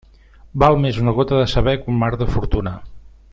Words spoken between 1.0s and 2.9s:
una gota de saber que un mar de fortuna.